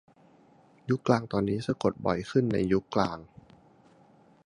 [0.89, 3.17] ยุคกลางตอนนี้สะกดบ่อยขึ้นในยุคกลาง